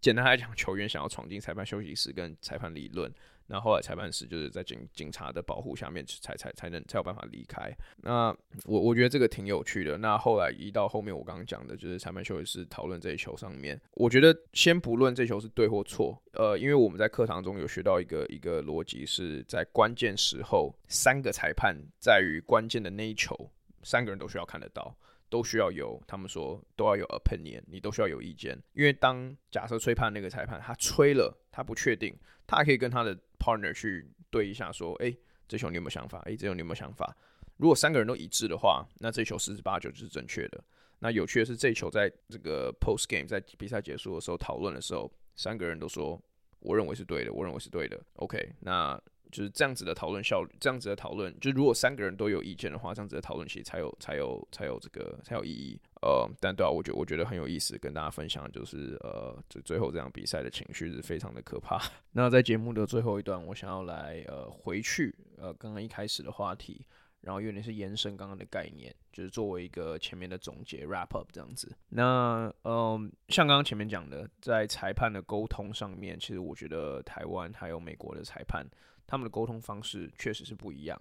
[0.00, 3.12] 简单来讲，球员想要闯进裁判休息室跟裁判理论。
[3.50, 7.74] 那后，来裁判室就是在警警察的保护下面才才才能才有办法离开。
[7.96, 8.26] 那
[8.66, 9.96] 我我觉得这个挺有趣的。
[9.96, 23.50] 那后来移到后面我刚刚讲的就是裁判休息室讨论这一球上面，我觉得先不论这球是对或错，呃，因为我们在课堂中有学到一个一个逻辑，是在关键时候三个裁判在于关键的那一球。
[23.82, 24.96] 三个人都需要看得到，
[25.28, 28.58] 都需要有，他们说都要有 opinion，你都需要有意见。
[28.72, 35.14] 因为当假设吹判那个裁判他吹了，他不确定，他还可以跟他的 partner 去对一下，说，哎，
[35.46, 36.18] 这球你有没有想法？
[36.26, 37.16] 哎，这球你有没有想法？
[37.56, 40.62] 如果三个人都一致的话，那这球四十八九就是正确的。
[41.00, 46.20] 那有趣的是，这球在这个 post game 在比赛结束的时候讨论的时候，三个人都说，
[46.60, 48.00] 我认为是对的，我认为是对的。
[48.14, 49.00] OK，那。
[49.30, 55.78] 就是这样子的讨论效率，这样子的讨论，就如果三个人都有意见的话，这样子的讨论其实才有才有才有这个才有意义。
[56.00, 61.80] 呃，但对啊，我觉得我觉得很有意思，跟大家分享就是呃，就最后这场比赛的情绪是非常的可怕。
[62.12, 66.86] 那在节目的最后一段，我想要来呃回去呃刚刚一开始的话题，
[67.20, 71.76] 然后有点是延伸刚刚的概念，就是作为一个前面的总结 wrap up 这样子。
[71.88, 78.64] 那嗯、像刚刚前面讲的，在裁判的沟通上面，其实我觉得台湾还有美国的裁判。
[79.08, 81.00] 他们的沟通方式确实是不一样，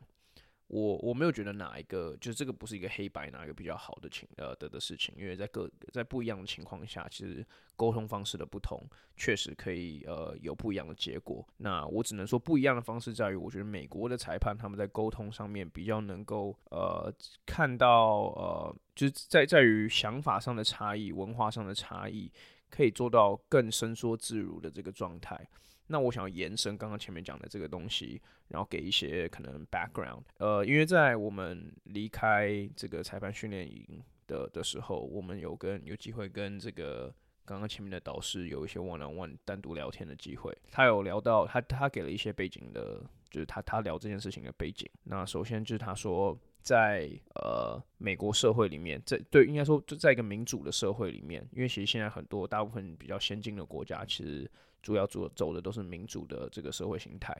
[0.68, 8.82] 我我没有觉得哪一个就是这个不是一个黑白哪一个比较好的情呃的的事情，因为在各在不一样的情况下，其实沟通方式的不同
[9.16, 11.46] 确实可以呃有不一样的结果。
[11.58, 17.14] 那我只能说不一样的方式在于，我觉得美国的裁判他们在沟通上面比较能够呃
[17.46, 22.32] 看到呃就是在在于想法上的差异、文化上的差异，
[22.70, 25.48] 可以做到更伸缩自如的这个状态。
[25.90, 30.22] 那我想延伸刚刚前面讲的这个东西，然后给一些可能 background。
[30.38, 37.14] 呃，因为在我们离开这个裁判训练营的的时候，我们有跟有机会跟这个
[37.46, 40.54] 刚刚前面的导师有一些 one on one 单独聊天的机会。
[40.70, 44.90] 他有聊到他他给了一些背景的，就是他他聊这件事情的背景。
[45.04, 54.52] 那首先就是他说在呃美国社会里面，在对应该说就在一个民主的社会里面，因为其实现在很多大部分比较先进的国家其实。
[54.80, 57.36] 主要走走的都是民主的这个社会形态。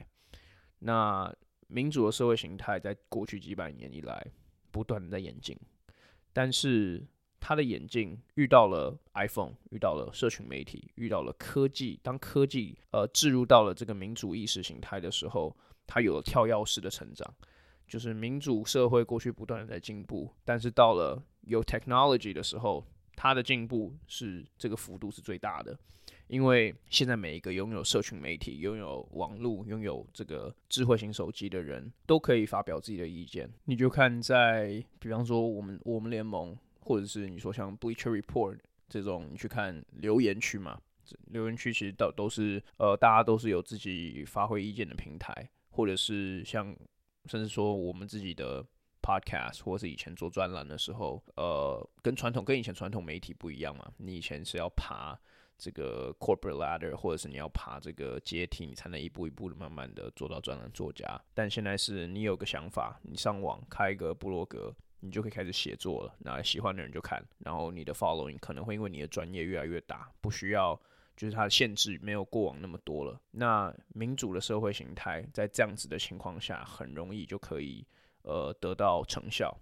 [0.80, 1.32] 那
[1.68, 4.26] 民主的社会形态在过去几百年以来
[4.70, 5.56] 不断的在演进，
[6.32, 7.06] 但是
[7.40, 11.98] 它的演进遇到了 iPhone，遇到了社群媒体，遇到了科技。
[12.02, 17.34] 当科技呃置入到了这个民主意识形态的时候，它有了跳跃式的成长。
[17.88, 22.84] 就是民主社会过去不断的在进步，但是到了有 technology 的时候，
[23.16, 25.76] 它的进步是这个幅度是最大的。
[26.26, 33.50] 因为现在每一个拥有社群媒体、拥有网络、拥有这个智慧型手机的人都可以发表自己的意见。
[33.64, 38.58] 你就看在，比方说我们我们联盟或者是你说像 Bleacher Report
[38.90, 40.78] 这种，你去看留言区嘛，
[41.30, 46.76] 留言区其实都都是呃，大家都是有自己发挥意见的平台，或者是像
[47.28, 48.64] 甚至说我们自己的
[49.02, 55.18] Podcast，或者是以前做专栏的时候，呃，跟传统跟以前传统媒体不一样嘛，你以前是要爬。
[55.60, 61.20] 这个 corporate ladder，或者是你要爬这个阶梯，你才能一步一步的慢慢的做到专栏作家。
[61.34, 66.14] 但现在是你有个想法，你上网开一个部落格，你就可以开始写作了。
[66.20, 70.80] 那喜欢的人就看，然后你的 following 可能会因为你的专业越来越大，不需要
[71.18, 73.20] 就是它的限制没有过往那么多了。
[73.32, 77.86] 那民主的社会形态在这样子的情况下，很容易就可以
[78.22, 79.54] 呃得到成效。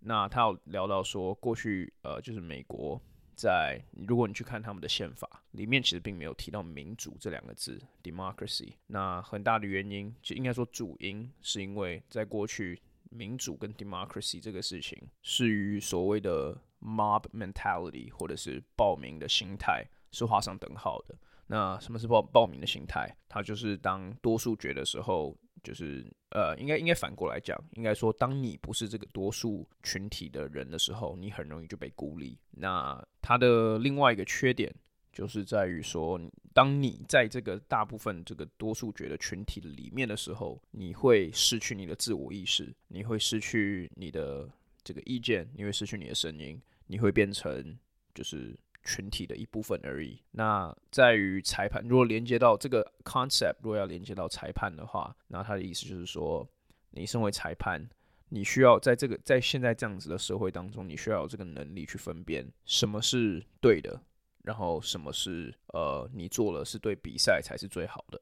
[0.00, 3.00] 那他有聊到说，过去呃就是美国。
[3.34, 8.74] 在如果你去看他们的宪法里面，其实并没有提到民主这两个字 （democracy）。
[8.86, 12.80] 那很大的原因，就应该说主因，是因为在过去
[13.10, 21.14] 民主跟 democracy 这个事情是与所谓的 mob mentality 或者是暴民的心态是画上等号的。
[21.48, 23.12] 那什么是报报名的心态？
[23.28, 25.36] 它就是当多数决的时候。
[25.62, 32.36] 就是呃，应该应该反过来讲，应该说，当你不是这个多数群体的人的时候，你很容易就被孤立。
[32.50, 34.74] 那它的另外一个缺点，
[35.12, 36.20] 就是在于说，
[36.52, 44.50] 当你在这个大部分这个多数决的群体里面的时候，你会失去你的自我意识，你会失去你的
[44.82, 47.78] 这个意见，你会失去你的声音，你会变成
[48.12, 48.58] 就是。
[48.84, 50.20] 群体的一部分而已。
[50.30, 56.46] 那在于裁判，如果连接到这个 concept，如果要连接到裁判的话，那他的意思就是说，
[56.90, 57.80] 你身为裁判，
[58.28, 64.00] 你需要在这个在现在这样子的社会当中，你需要有这个能力去分辨什么是对的，
[64.42, 68.20] 然后什么是呃你做了是对比赛才是最好的。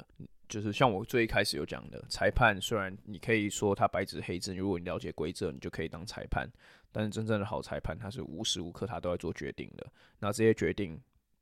[0.50, 6.50] 就是像我最一开始有讲的，裁判虽然你可以说他白纸黑字，如果你了解规则，你就可以当裁判。
[6.92, 9.86] 但是真正的好裁判，他是无时无刻他都在做决定的。
[10.18, 11.00] 那这些决定，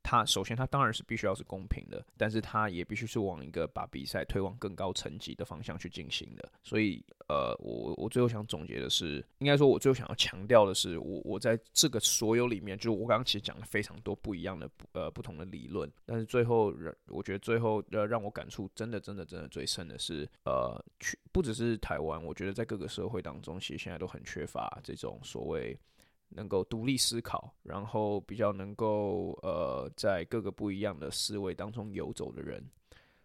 [0.09, 6.51] 他首先他当然是必须要是公平的，但是他也必须是往一个把比赛推往更高层级的方向去进行的。
[6.63, 25.79] 所以，呃，我我最后想总结的是，应该说，我最后想要强调的是，我我在这个所有里面，就是我刚刚其实讲了非常多不一样的呃不同的理论，但是最后让我觉得最后呃让我感触真的真的真的最深的是，呃，去不只是台湾，我觉得在各个社会当中，其实现在都很缺乏这种所谓。
[26.31, 32.63] 能够独立思考，然后比较能够呃，在各个不一样的思维当中游走的人。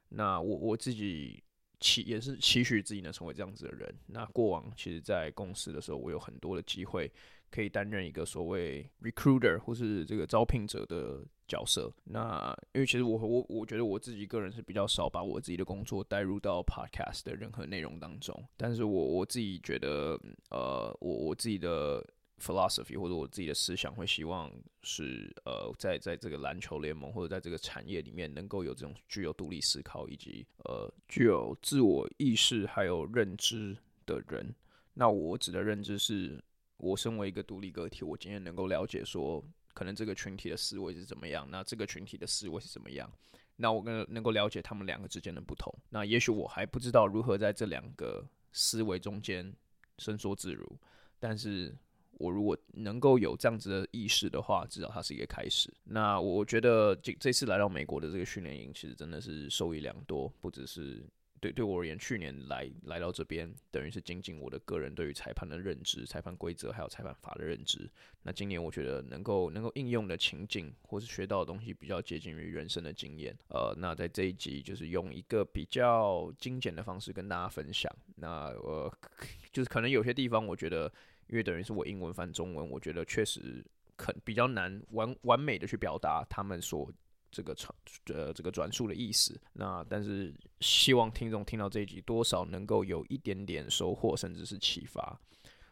[0.10, 1.44] 那我我自己
[1.80, 3.94] 期也是期许自己能成为这样子的人。
[4.08, 7.12] 那过往其实，在公司的时候，我有很多的机会
[7.52, 11.92] 可以担任一个所谓 recruiter 或是这个招聘者的角色。
[12.06, 18.34] 那因为其实我我我觉得我自己个人是比较少把我自己的工作带入到 podcast 的任何内容当中。
[18.56, 20.18] 但是我我自己觉得，
[20.52, 22.02] 呃，我我自己的。
[22.44, 34.54] Philosophy 或者我自己的思想会希望是呃，在在这个篮球联盟或者在这个产业里面能够有这种具有独立思考以及呃具有自我意识还有认知的人。
[34.94, 36.44] 那我指的认知是
[36.76, 39.42] 我身为一个独立个体，我今天能够了解说
[39.74, 43.10] 可能这个群体的思维是怎么样，那这个群体的思维是怎么样，
[43.56, 45.74] 那我跟能够了解他们两个之间的不同。
[45.90, 49.52] 那也许我还不知道如何在这两个思维中间
[49.98, 50.78] 伸缩自如，
[51.20, 51.74] 但是。
[52.20, 55.74] 我如果能够有这样子的意识的话，至少它是一个开始。
[55.84, 60.32] 那我觉得这这次来到美国的这个训练营，其实真的是受益良多。
[60.40, 61.04] 不只是
[61.42, 67.90] 对对我而言，去年来来到这边，等于是精进我的个人对于裁判的认知、裁判规则还有裁判法的认知。
[68.22, 73.36] 那今年我觉得能够能够应用的情境，或是学到的东西，比较接近于人生的经验。
[73.50, 77.94] 呃，那在这一集就是用一个比较精简的方式跟大家分享。
[78.16, 78.90] 那呃，
[79.52, 80.92] 就是可能有些地方我觉得。
[81.28, 83.66] 因为等于是我英文翻中文，我觉得确实
[83.96, 86.92] 可比较难完完美的去表达他们所
[87.32, 87.74] 这个传
[88.14, 89.40] 呃这个转述的意思。
[89.54, 95.20] 那但是希望听众听到这一集，多少能够有一点点收获，甚至是启发。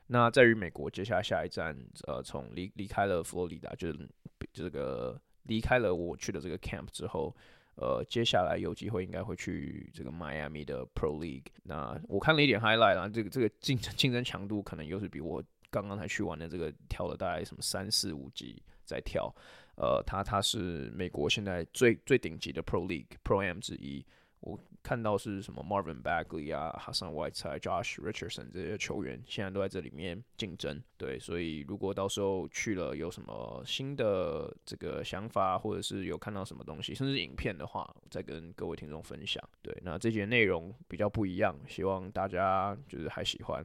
[0.07, 1.77] 那在于美国，接下来下一站，
[2.07, 4.09] 呃，从离离开了佛罗里达，就是
[4.51, 7.35] 这个离开了我去的这个 camp 之后。
[7.75, 11.47] 呃，接下来有机会应该会去这个迈阿密的 Pro League。
[11.63, 19.33] 那我看了一点 highlight 啊，这个这个竞争竞争强度可能又是比我刚刚才去玩的这个跳了大概什么三四五级在跳。
[19.75, 24.05] 呃，他他是美国现在最最顶级的 Pro League Pro Am 之一。
[24.41, 30.81] 我看到是什么 Marvin Bagley 啊，Hassan Whiteside、Josh Richardson 这些球员现在都在这里面竞争。
[30.97, 39.41] 对，所以如果到时候去了有什么新的这个想法，或者是有看到什么东西，甚至影片的话，再跟各位听众分享。
[39.61, 43.63] 对，那这节内容比较不一样，希望大家就是还喜欢。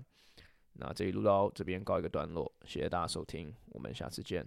[0.74, 4.46] 那这一录到这边告一个段落，谢谢大家收听，我们下次见。